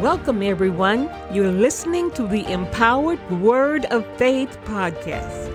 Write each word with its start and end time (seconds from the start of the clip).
Welcome, 0.00 0.44
everyone. 0.44 1.10
You're 1.32 1.50
listening 1.50 2.12
to 2.12 2.24
the 2.24 2.46
Empowered 2.52 3.18
Word 3.40 3.84
of 3.86 4.06
Faith 4.16 4.56
podcast. 4.62 5.52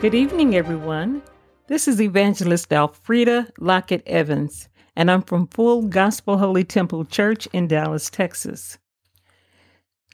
Good 0.00 0.14
evening, 0.14 0.54
everyone. 0.54 1.22
This 1.66 1.88
is 1.88 2.00
Evangelist 2.00 2.68
Alfreda 2.68 3.50
Lockett 3.58 4.06
Evans, 4.06 4.68
and 4.94 5.10
I'm 5.10 5.22
from 5.22 5.48
Full 5.48 5.88
Gospel 5.88 6.38
Holy 6.38 6.62
Temple 6.62 7.04
Church 7.04 7.48
in 7.52 7.66
Dallas, 7.66 8.10
Texas. 8.10 8.78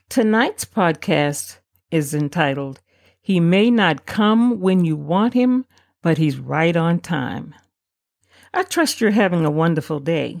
Tonight's 0.09 0.65
podcast 0.65 1.59
is 1.91 2.15
entitled, 2.15 2.81
He 3.21 3.39
May 3.39 3.69
Not 3.69 4.07
Come 4.07 4.59
When 4.59 4.85
You 4.85 4.95
Want 4.95 5.35
Him, 5.35 5.65
but 6.01 6.17
He's 6.17 6.39
Right 6.39 6.75
on 6.75 6.99
Time. 6.99 7.53
I 8.55 8.63
trust 8.63 8.99
you're 8.99 9.11
having 9.11 9.45
a 9.45 9.51
wonderful 9.51 9.99
day. 9.99 10.39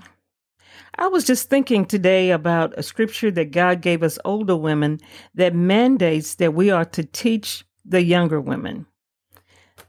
I 0.95 1.07
was 1.07 1.25
just 1.25 1.49
thinking 1.49 1.85
today 1.85 2.31
about 2.31 2.73
a 2.77 2.83
scripture 2.83 3.31
that 3.31 3.51
God 3.51 3.81
gave 3.81 4.03
us 4.03 4.19
older 4.25 4.55
women 4.55 4.99
that 5.35 5.55
mandates 5.55 6.35
that 6.35 6.53
we 6.53 6.69
are 6.71 6.85
to 6.85 7.03
teach 7.03 7.65
the 7.85 8.03
younger 8.03 8.41
women. 8.41 8.85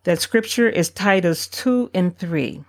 That 0.04 0.20
scripture 0.20 0.68
is 0.68 0.90
Titus 0.90 1.48
2 1.48 1.90
and 1.94 2.16
3. 2.16 2.64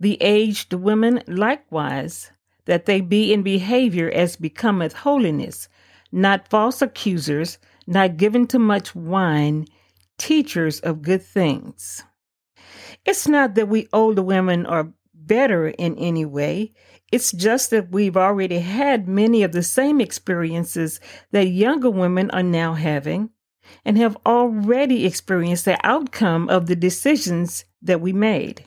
The 0.00 0.18
aged 0.20 0.72
women 0.72 1.22
likewise, 1.26 2.30
that 2.64 2.86
they 2.86 3.00
be 3.00 3.32
in 3.32 3.42
behavior 3.42 4.10
as 4.10 4.36
becometh 4.36 4.92
holiness, 4.92 5.68
not 6.12 6.48
false 6.48 6.82
accusers, 6.82 7.58
not 7.86 8.16
given 8.16 8.46
to 8.48 8.58
much 8.58 8.94
wine, 8.94 9.66
teachers 10.18 10.80
of 10.80 11.02
good 11.02 11.22
things. 11.22 12.04
It's 13.04 13.26
not 13.26 13.54
that 13.56 13.68
we 13.68 13.88
older 13.92 14.22
women 14.22 14.66
are 14.66 14.92
better 15.26 15.68
in 15.68 15.96
any 15.98 16.24
way. 16.24 16.72
It's 17.10 17.32
just 17.32 17.70
that 17.70 17.90
we've 17.92 18.16
already 18.16 18.58
had 18.58 19.08
many 19.08 19.42
of 19.42 19.52
the 19.52 19.62
same 19.62 20.00
experiences 20.00 21.00
that 21.30 21.48
younger 21.48 21.90
women 21.90 22.30
are 22.30 22.42
now 22.42 22.74
having 22.74 23.30
and 23.84 23.96
have 23.98 24.16
already 24.26 25.06
experienced 25.06 25.64
the 25.64 25.78
outcome 25.86 26.48
of 26.48 26.66
the 26.66 26.76
decisions 26.76 27.64
that 27.82 28.00
we 28.00 28.12
made. 28.12 28.66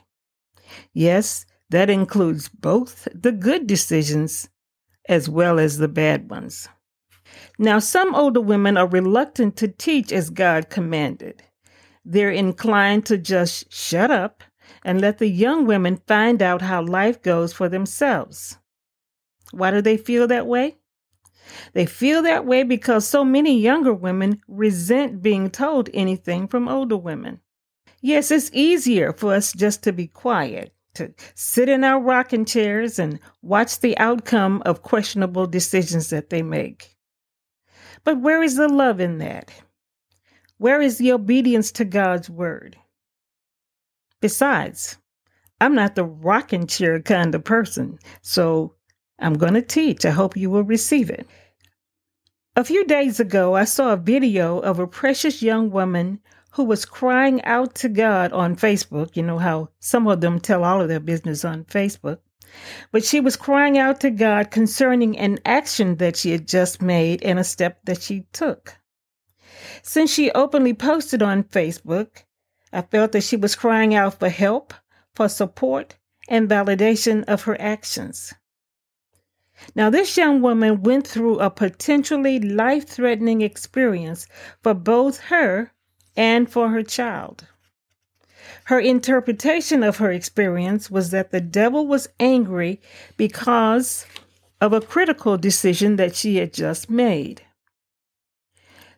Yes, 0.92 1.46
that 1.70 1.90
includes 1.90 2.48
both 2.48 3.08
the 3.12 3.32
good 3.32 3.66
decisions 3.66 4.48
as 5.08 5.28
well 5.28 5.58
as 5.58 5.78
the 5.78 5.88
bad 5.88 6.30
ones. 6.30 6.68
Now, 7.58 7.78
some 7.78 8.14
older 8.14 8.40
women 8.40 8.76
are 8.76 8.86
reluctant 8.86 9.56
to 9.56 9.68
teach 9.68 10.12
as 10.12 10.30
God 10.30 10.70
commanded. 10.70 11.42
They're 12.04 12.30
inclined 12.30 13.06
to 13.06 13.18
just 13.18 13.72
shut 13.72 14.10
up 14.10 14.44
and 14.84 15.00
let 15.00 15.18
the 15.18 15.28
young 15.28 15.66
women 15.66 16.00
find 16.06 16.42
out 16.42 16.62
how 16.62 16.82
life 16.82 17.22
goes 17.22 17.52
for 17.52 17.68
themselves. 17.68 18.58
Why 19.52 19.70
do 19.70 19.80
they 19.80 19.96
feel 19.96 20.26
that 20.28 20.46
way? 20.46 20.76
They 21.72 21.86
feel 21.86 22.22
that 22.22 22.44
way 22.44 22.64
because 22.64 23.06
so 23.06 23.24
many 23.24 23.58
younger 23.58 23.94
women 23.94 24.40
resent 24.48 25.22
being 25.22 25.50
told 25.50 25.88
anything 25.94 26.48
from 26.48 26.68
older 26.68 26.96
women. 26.96 27.40
Yes, 28.00 28.30
it's 28.30 28.50
easier 28.52 29.12
for 29.12 29.34
us 29.34 29.52
just 29.52 29.82
to 29.84 29.92
be 29.92 30.08
quiet, 30.08 30.72
to 30.94 31.14
sit 31.34 31.68
in 31.68 31.84
our 31.84 32.00
rocking 32.00 32.44
chairs 32.44 32.98
and 32.98 33.20
watch 33.42 33.80
the 33.80 33.96
outcome 33.98 34.62
of 34.66 34.82
questionable 34.82 35.46
decisions 35.46 36.10
that 36.10 36.30
they 36.30 36.42
make. 36.42 36.96
But 38.04 38.20
where 38.20 38.42
is 38.42 38.56
the 38.56 38.68
love 38.68 39.00
in 39.00 39.18
that? 39.18 39.50
Where 40.58 40.80
is 40.80 40.98
the 40.98 41.12
obedience 41.12 41.72
to 41.72 41.84
God's 41.84 42.30
word? 42.30 42.76
Besides, 44.20 44.98
I'm 45.60 45.74
not 45.74 45.94
the 45.94 46.04
rocking 46.04 46.66
chair 46.66 47.00
kind 47.00 47.34
of 47.34 47.44
person, 47.44 47.98
so 48.22 48.74
I'm 49.18 49.34
going 49.34 49.54
to 49.54 49.62
teach. 49.62 50.04
I 50.04 50.10
hope 50.10 50.36
you 50.36 50.50
will 50.50 50.64
receive 50.64 51.10
it. 51.10 51.26
A 52.54 52.64
few 52.64 52.86
days 52.86 53.20
ago, 53.20 53.54
I 53.54 53.64
saw 53.64 53.92
a 53.92 53.98
video 53.98 54.58
of 54.58 54.78
a 54.78 54.86
precious 54.86 55.42
young 55.42 55.70
woman 55.70 56.20
who 56.52 56.64
was 56.64 56.86
crying 56.86 57.44
out 57.44 57.74
to 57.76 57.88
God 57.88 58.32
on 58.32 58.56
Facebook. 58.56 59.14
You 59.14 59.22
know 59.22 59.38
how 59.38 59.68
some 59.78 60.06
of 60.06 60.22
them 60.22 60.40
tell 60.40 60.64
all 60.64 60.80
of 60.80 60.88
their 60.88 61.00
business 61.00 61.44
on 61.44 61.64
Facebook. 61.64 62.20
But 62.92 63.04
she 63.04 63.20
was 63.20 63.36
crying 63.36 63.76
out 63.76 64.00
to 64.00 64.10
God 64.10 64.50
concerning 64.50 65.18
an 65.18 65.38
action 65.44 65.96
that 65.96 66.16
she 66.16 66.30
had 66.30 66.48
just 66.48 66.80
made 66.80 67.22
and 67.22 67.38
a 67.38 67.44
step 67.44 67.80
that 67.84 68.00
she 68.00 68.24
took. 68.32 68.78
Since 69.82 70.12
she 70.12 70.30
openly 70.30 70.72
posted 70.72 71.22
on 71.22 71.44
Facebook, 71.44 72.24
I 72.72 72.82
felt 72.82 73.12
that 73.12 73.22
she 73.22 73.36
was 73.36 73.54
crying 73.54 73.94
out 73.94 74.18
for 74.18 74.28
help, 74.28 74.74
for 75.14 75.28
support, 75.28 75.96
and 76.28 76.48
validation 76.48 77.24
of 77.24 77.42
her 77.44 77.60
actions. 77.60 78.34
Now, 79.74 79.88
this 79.88 80.16
young 80.16 80.42
woman 80.42 80.82
went 80.82 81.06
through 81.06 81.38
a 81.38 81.48
potentially 81.48 82.38
life 82.38 82.86
threatening 82.86 83.40
experience 83.40 84.26
for 84.62 84.74
both 84.74 85.18
her 85.18 85.72
and 86.16 86.50
for 86.50 86.68
her 86.68 86.82
child. 86.82 87.46
Her 88.64 88.80
interpretation 88.80 89.82
of 89.82 89.96
her 89.98 90.10
experience 90.10 90.90
was 90.90 91.10
that 91.10 91.30
the 91.30 91.40
devil 91.40 91.86
was 91.86 92.08
angry 92.20 92.80
because 93.16 94.06
of 94.60 94.72
a 94.72 94.80
critical 94.80 95.38
decision 95.38 95.96
that 95.96 96.16
she 96.16 96.36
had 96.36 96.52
just 96.52 96.90
made. 96.90 97.42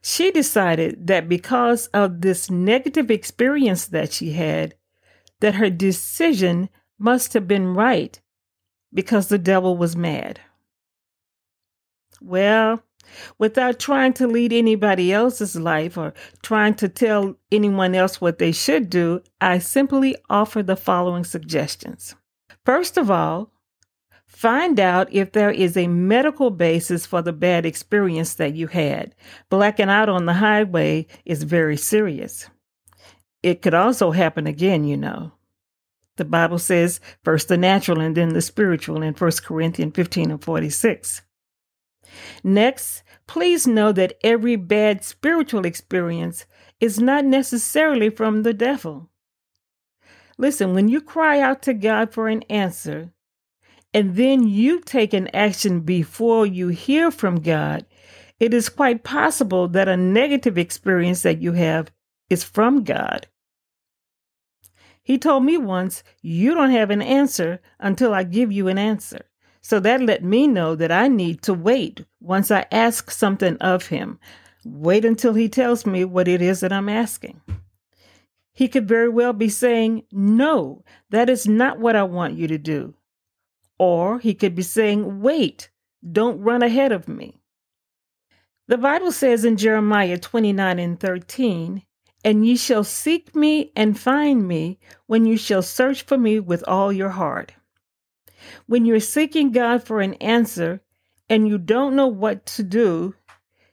She 0.02 0.30
decided 0.30 1.06
that 1.06 1.28
because 1.28 1.86
of 1.88 2.20
this 2.20 2.50
negative 2.50 3.10
experience 3.10 3.86
that 3.86 4.12
she 4.12 4.32
had, 4.32 4.74
that 5.40 5.56
her 5.56 5.70
decision 5.70 6.68
must 6.98 7.32
have 7.34 7.46
been 7.46 7.74
right 7.74 8.20
because 8.92 9.28
the 9.28 9.38
devil 9.38 9.76
was 9.76 9.96
mad. 9.96 10.40
Well, 12.20 12.82
without 13.38 13.78
trying 13.78 14.12
to 14.14 14.26
lead 14.26 14.52
anybody 14.52 15.12
else's 15.12 15.56
life 15.56 15.96
or 15.96 16.14
trying 16.42 16.74
to 16.74 16.88
tell 16.88 17.36
anyone 17.52 17.94
else 17.94 18.20
what 18.20 18.38
they 18.38 18.52
should 18.52 18.90
do, 18.90 19.22
I 19.40 19.58
simply 19.58 20.16
offer 20.28 20.62
the 20.62 20.76
following 20.76 21.24
suggestions. 21.24 22.14
First 22.64 22.96
of 22.96 23.10
all, 23.10 23.52
Find 24.28 24.78
out 24.78 25.12
if 25.12 25.32
there 25.32 25.50
is 25.50 25.76
a 25.76 25.88
medical 25.88 26.50
basis 26.50 27.06
for 27.06 27.22
the 27.22 27.32
bad 27.32 27.66
experience 27.66 28.34
that 28.34 28.54
you 28.54 28.68
had. 28.68 29.14
Blacking 29.48 29.88
out 29.88 30.08
on 30.08 30.26
the 30.26 30.34
highway 30.34 31.06
is 31.24 31.42
very 31.42 31.76
serious. 31.76 32.48
It 33.42 33.62
could 33.62 33.74
also 33.74 34.10
happen 34.10 34.46
again, 34.46 34.84
you 34.84 34.96
know. 34.96 35.32
The 36.16 36.24
Bible 36.24 36.58
says 36.58 37.00
first 37.24 37.48
the 37.48 37.56
natural 37.56 38.00
and 38.00 38.16
then 38.16 38.34
the 38.34 38.42
spiritual 38.42 39.02
in 39.02 39.14
1 39.14 39.30
Corinthians 39.44 39.94
15 39.94 40.30
and 40.30 40.44
46. 40.44 41.22
Next, 42.44 43.02
please 43.26 43.66
know 43.66 43.92
that 43.92 44.18
every 44.22 44.56
bad 44.56 45.04
spiritual 45.04 45.64
experience 45.64 46.44
is 46.80 46.98
not 47.00 47.24
necessarily 47.24 48.10
from 48.10 48.42
the 48.42 48.54
devil. 48.54 49.08
Listen, 50.36 50.74
when 50.74 50.88
you 50.88 51.00
cry 51.00 51.40
out 51.40 51.62
to 51.62 51.74
God 51.74 52.12
for 52.12 52.28
an 52.28 52.42
answer, 52.44 53.12
and 53.94 54.16
then 54.16 54.46
you 54.46 54.80
take 54.80 55.14
an 55.14 55.28
action 55.34 55.80
before 55.80 56.46
you 56.46 56.68
hear 56.68 57.10
from 57.10 57.40
God, 57.40 57.86
it 58.38 58.54
is 58.54 58.68
quite 58.68 59.02
possible 59.02 59.68
that 59.68 59.88
a 59.88 59.96
negative 59.96 60.58
experience 60.58 61.22
that 61.22 61.40
you 61.40 61.52
have 61.52 61.90
is 62.30 62.44
from 62.44 62.84
God. 62.84 63.26
He 65.02 65.16
told 65.16 65.44
me 65.44 65.56
once, 65.56 66.02
You 66.20 66.54
don't 66.54 66.70
have 66.70 66.90
an 66.90 67.00
answer 67.00 67.60
until 67.80 68.12
I 68.12 68.24
give 68.24 68.52
you 68.52 68.68
an 68.68 68.76
answer. 68.76 69.22
So 69.60 69.80
that 69.80 70.02
let 70.02 70.22
me 70.22 70.46
know 70.46 70.74
that 70.76 70.92
I 70.92 71.08
need 71.08 71.42
to 71.42 71.54
wait 71.54 72.04
once 72.20 72.50
I 72.50 72.66
ask 72.70 73.10
something 73.10 73.56
of 73.56 73.86
him. 73.86 74.18
Wait 74.64 75.04
until 75.04 75.34
he 75.34 75.48
tells 75.48 75.86
me 75.86 76.04
what 76.04 76.28
it 76.28 76.42
is 76.42 76.60
that 76.60 76.72
I'm 76.72 76.88
asking. 76.88 77.40
He 78.52 78.68
could 78.68 78.86
very 78.86 79.08
well 79.08 79.32
be 79.32 79.48
saying, 79.48 80.04
No, 80.12 80.84
that 81.10 81.30
is 81.30 81.46
not 81.48 81.78
what 81.78 81.96
I 81.96 82.02
want 82.02 82.34
you 82.34 82.46
to 82.48 82.58
do. 82.58 82.94
Or 83.78 84.18
he 84.18 84.34
could 84.34 84.54
be 84.54 84.62
saying, 84.62 85.20
Wait, 85.20 85.70
don't 86.12 86.40
run 86.40 86.62
ahead 86.62 86.92
of 86.92 87.08
me. 87.08 87.40
The 88.66 88.78
Bible 88.78 89.12
says 89.12 89.44
in 89.44 89.56
Jeremiah 89.56 90.18
29 90.18 90.78
and 90.78 91.00
13, 91.00 91.82
And 92.24 92.46
ye 92.46 92.56
shall 92.56 92.84
seek 92.84 93.34
me 93.34 93.72
and 93.74 93.98
find 93.98 94.46
me 94.46 94.78
when 95.06 95.24
you 95.24 95.36
shall 95.36 95.62
search 95.62 96.02
for 96.02 96.18
me 96.18 96.38
with 96.38 96.62
all 96.68 96.92
your 96.92 97.10
heart. 97.10 97.52
When 98.66 98.84
you're 98.84 99.00
seeking 99.00 99.52
God 99.52 99.82
for 99.82 100.00
an 100.00 100.14
answer 100.14 100.80
and 101.30 101.48
you 101.48 101.58
don't 101.58 101.96
know 101.96 102.06
what 102.08 102.44
to 102.46 102.62
do, 102.62 103.14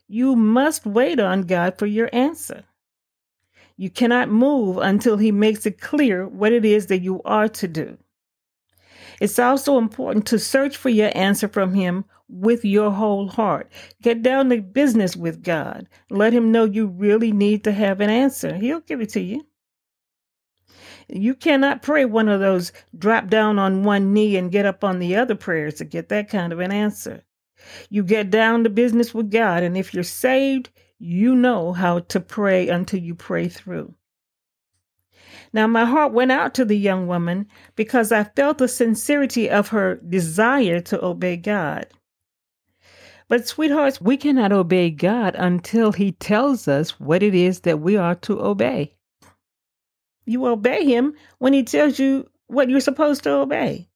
you 0.07 0.35
must 0.35 0.85
wait 0.85 1.19
on 1.19 1.41
God 1.41 1.77
for 1.77 1.85
your 1.87 2.09
answer. 2.13 2.63
You 3.75 3.89
cannot 3.89 4.29
move 4.29 4.77
until 4.77 5.17
He 5.17 5.31
makes 5.31 5.65
it 5.65 5.81
clear 5.81 6.27
what 6.27 6.53
it 6.53 6.63
is 6.63 6.87
that 6.87 7.01
you 7.01 7.21
are 7.23 7.49
to 7.49 7.67
do. 7.67 7.97
It's 9.19 9.39
also 9.39 9.77
important 9.77 10.25
to 10.27 10.39
search 10.39 10.77
for 10.77 10.89
your 10.89 11.11
answer 11.15 11.47
from 11.47 11.73
Him 11.73 12.05
with 12.27 12.65
your 12.65 12.91
whole 12.91 13.27
heart. 13.27 13.71
Get 14.01 14.21
down 14.21 14.49
to 14.49 14.61
business 14.61 15.15
with 15.15 15.43
God. 15.43 15.87
Let 16.09 16.33
Him 16.33 16.51
know 16.51 16.65
you 16.65 16.87
really 16.87 17.31
need 17.31 17.63
to 17.63 17.71
have 17.71 18.01
an 18.01 18.09
answer. 18.09 18.55
He'll 18.55 18.81
give 18.81 19.01
it 19.01 19.09
to 19.09 19.21
you. 19.21 19.45
You 21.07 21.35
cannot 21.35 21.83
pray 21.83 22.05
one 22.05 22.29
of 22.29 22.39
those 22.39 22.71
drop 22.97 23.27
down 23.27 23.59
on 23.59 23.83
one 23.83 24.11
knee 24.11 24.37
and 24.37 24.51
get 24.51 24.65
up 24.65 24.83
on 24.83 24.99
the 24.99 25.15
other 25.15 25.35
prayers 25.35 25.75
to 25.75 25.85
get 25.85 26.09
that 26.09 26.29
kind 26.29 26.51
of 26.51 26.59
an 26.59 26.71
answer. 26.71 27.23
You 27.89 28.03
get 28.03 28.31
down 28.31 28.63
to 28.63 28.69
business 28.69 29.13
with 29.13 29.31
God, 29.31 29.63
and 29.63 29.77
if 29.77 29.93
you're 29.93 30.03
saved, 30.03 30.71
you 30.97 31.35
know 31.35 31.73
how 31.73 31.99
to 31.99 32.19
pray 32.19 32.69
until 32.69 32.99
you 32.99 33.15
pray 33.15 33.47
through. 33.47 33.93
Now, 35.55 35.67
my 35.67 35.85
heart 35.85 36.11
went 36.11 36.33
out 36.33 36.53
to 36.55 36.65
the 36.65 36.75
young 36.77 37.07
woman 37.07 37.47
because 37.77 38.11
I 38.11 38.25
felt 38.25 38.57
the 38.57 38.67
sincerity 38.67 39.49
of 39.49 39.69
her 39.69 39.95
desire 39.95 40.81
to 40.81 41.01
obey 41.01 41.37
God. 41.37 41.87
But, 43.29 43.47
sweethearts, 43.47 44.01
we 44.01 44.17
cannot 44.17 44.51
obey 44.51 44.89
God 44.89 45.33
until 45.35 45.93
He 45.93 46.11
tells 46.11 46.67
us 46.67 46.99
what 46.99 47.23
it 47.23 47.33
is 47.33 47.61
that 47.61 47.79
we 47.79 47.95
are 47.95 48.15
to 48.15 48.41
obey. 48.41 48.97
You 50.25 50.45
obey 50.45 50.83
Him 50.83 51.13
when 51.37 51.53
He 51.53 51.63
tells 51.63 51.99
you 51.99 52.29
what 52.47 52.69
you're 52.69 52.81
supposed 52.81 53.23
to 53.23 53.31
obey. 53.35 53.87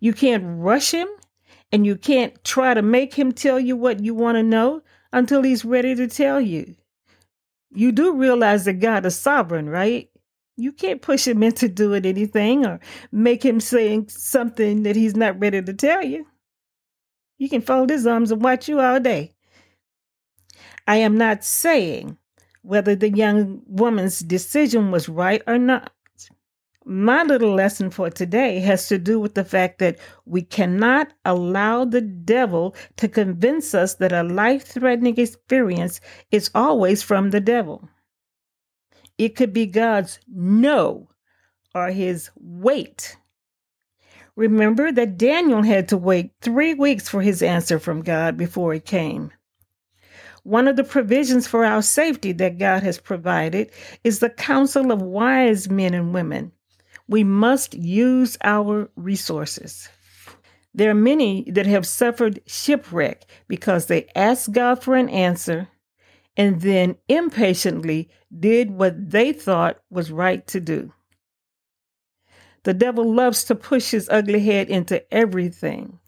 You 0.00 0.12
can't 0.12 0.42
rush 0.44 0.90
Him 0.90 1.06
and 1.70 1.86
you 1.86 1.94
can't 1.94 2.42
try 2.42 2.74
to 2.74 2.82
make 2.82 3.14
Him 3.14 3.30
tell 3.30 3.60
you 3.60 3.76
what 3.76 4.00
you 4.00 4.16
want 4.16 4.34
to 4.34 4.42
know 4.42 4.82
until 5.12 5.44
He's 5.44 5.64
ready 5.64 5.94
to 5.94 6.08
tell 6.08 6.40
you. 6.40 6.74
You 7.70 7.92
do 7.92 8.16
realize 8.16 8.64
that 8.64 8.80
God 8.80 9.06
is 9.06 9.16
sovereign, 9.16 9.68
right? 9.68 10.10
You 10.58 10.72
can't 10.72 11.00
push 11.00 11.26
Him 11.26 11.42
into 11.42 11.68
doing 11.68 12.04
anything 12.04 12.66
or 12.66 12.80
make 13.12 13.44
Him 13.44 13.60
say 13.60 14.04
something 14.08 14.82
that 14.82 14.96
He's 14.96 15.16
not 15.16 15.40
ready 15.40 15.62
to 15.62 15.72
tell 15.72 16.04
you. 16.04 16.26
You 17.38 17.48
can 17.48 17.62
fold 17.62 17.90
his 17.90 18.06
arms 18.06 18.32
and 18.32 18.42
watch 18.42 18.68
you 18.68 18.80
all 18.80 18.98
day. 18.98 19.32
I 20.88 20.96
am 20.96 21.16
not 21.16 21.44
saying 21.44 22.18
whether 22.62 22.96
the 22.96 23.10
young 23.10 23.62
woman's 23.66 24.18
decision 24.18 24.90
was 24.90 25.08
right 25.08 25.40
or 25.46 25.56
not. 25.56 25.92
My 26.84 27.22
little 27.22 27.54
lesson 27.54 27.90
for 27.90 28.10
today 28.10 28.58
has 28.60 28.88
to 28.88 28.98
do 28.98 29.20
with 29.20 29.34
the 29.34 29.44
fact 29.44 29.78
that 29.78 29.98
we 30.24 30.42
cannot 30.42 31.12
allow 31.24 31.84
the 31.84 32.00
devil 32.00 32.74
to 32.96 33.08
convince 33.08 33.74
us 33.74 33.94
that 33.96 34.12
a 34.12 34.22
life 34.24 34.64
threatening 34.64 35.18
experience 35.18 36.00
is 36.32 36.50
always 36.54 37.02
from 37.02 37.30
the 37.30 37.40
devil. 37.40 37.88
It 39.18 39.36
could 39.36 39.52
be 39.52 39.66
God's 39.66 40.20
no 40.26 41.08
or 41.74 41.90
his 41.90 42.30
wait 42.36 43.16
Remember 44.38 44.92
that 44.92 45.18
Daniel 45.18 45.64
had 45.64 45.88
to 45.88 45.96
wait 45.96 46.30
three 46.40 46.72
weeks 46.72 47.08
for 47.08 47.22
his 47.22 47.42
answer 47.42 47.80
from 47.80 48.02
God 48.02 48.36
before 48.36 48.72
it 48.72 48.84
came. 48.84 49.32
One 50.44 50.68
of 50.68 50.76
the 50.76 50.84
provisions 50.84 51.48
for 51.48 51.64
our 51.64 51.82
safety 51.82 52.30
that 52.34 52.56
God 52.56 52.84
has 52.84 53.00
provided 53.00 53.72
is 54.04 54.20
the 54.20 54.30
counsel 54.30 54.92
of 54.92 55.02
wise 55.02 55.68
men 55.68 55.92
and 55.92 56.14
women. 56.14 56.52
We 57.08 57.24
must 57.24 57.74
use 57.74 58.38
our 58.44 58.88
resources. 58.94 59.88
There 60.72 60.92
are 60.92 60.94
many 60.94 61.50
that 61.50 61.66
have 61.66 61.84
suffered 61.84 62.38
shipwreck 62.46 63.24
because 63.48 63.86
they 63.86 64.06
asked 64.14 64.52
God 64.52 64.84
for 64.84 64.94
an 64.94 65.08
answer 65.08 65.66
and 66.38 66.60
then 66.60 66.96
impatiently 67.08 68.08
did 68.38 68.70
what 68.70 69.10
they 69.10 69.32
thought 69.32 69.82
was 69.90 70.12
right 70.12 70.46
to 70.46 70.60
do. 70.60 70.92
The 72.62 72.74
devil 72.74 73.12
loves 73.12 73.44
to 73.44 73.54
push 73.54 73.90
his 73.90 74.08
ugly 74.08 74.40
head 74.40 74.70
into 74.70 75.02
everything. 75.12 75.98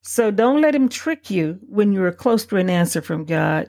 So 0.00 0.30
don't 0.30 0.60
let 0.60 0.74
him 0.74 0.88
trick 0.88 1.30
you 1.30 1.58
when 1.68 1.92
you 1.92 2.04
are 2.04 2.12
close 2.12 2.46
to 2.46 2.56
an 2.56 2.70
answer 2.70 3.02
from 3.02 3.24
God. 3.24 3.68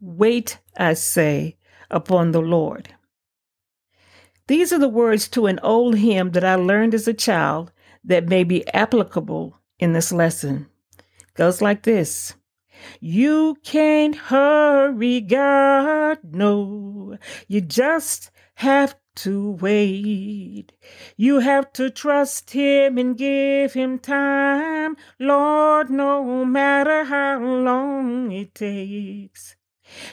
Wait, 0.00 0.58
I 0.76 0.94
say, 0.94 1.56
upon 1.90 2.32
the 2.32 2.42
Lord. 2.42 2.94
These 4.48 4.72
are 4.72 4.78
the 4.78 4.88
words 4.88 5.28
to 5.28 5.46
an 5.46 5.60
old 5.62 5.96
hymn 5.96 6.32
that 6.32 6.44
I 6.44 6.56
learned 6.56 6.94
as 6.94 7.08
a 7.08 7.14
child 7.14 7.72
that 8.04 8.28
may 8.28 8.44
be 8.44 8.68
applicable 8.74 9.58
in 9.78 9.92
this 9.92 10.12
lesson. 10.12 10.66
It 10.98 11.34
goes 11.36 11.62
like 11.62 11.84
this. 11.84 12.34
You 13.00 13.56
can't 13.62 14.14
hurry 14.14 15.20
God, 15.20 16.18
no. 16.22 17.18
You 17.48 17.60
just 17.60 18.30
have 18.54 18.94
to 19.14 19.52
wait. 19.52 20.72
You 21.16 21.40
have 21.40 21.72
to 21.74 21.90
trust 21.90 22.50
Him 22.50 22.98
and 22.98 23.16
give 23.16 23.74
Him 23.74 23.98
time, 23.98 24.96
Lord, 25.18 25.90
no 25.90 26.44
matter 26.44 27.04
how 27.04 27.38
long 27.42 28.32
it 28.32 28.54
takes. 28.54 29.56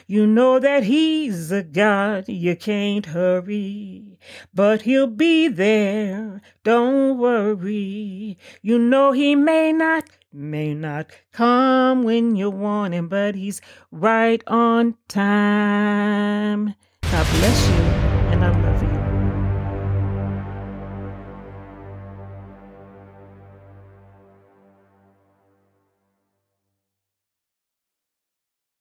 You 0.08 0.26
know 0.28 0.60
that 0.60 0.84
He's 0.84 1.52
a 1.52 1.64
God 1.64 2.28
you 2.28 2.56
can't 2.56 3.06
hurry, 3.06 4.20
but 4.54 4.84
He'll 4.84 5.08
be 5.08 5.48
there, 5.48 6.42
don't 6.64 7.18
worry. 7.18 8.38
You 8.62 8.80
know 8.80 9.12
He 9.12 9.36
may 9.36 9.72
not, 9.74 10.10
may 10.34 10.74
not 10.74 11.08
come 11.32 12.04
when 12.04 12.36
you 12.36 12.50
want 12.50 12.94
Him, 12.94 13.08
but 13.08 13.36
He's 13.36 13.62
right 13.92 14.44
on 14.48 14.96
time. 15.08 16.76
God 17.02 17.28
bless 17.38 17.68
you, 17.68 17.76
and 18.32 18.46
I 18.46 18.62
love 18.62 18.84
you. 18.84 18.99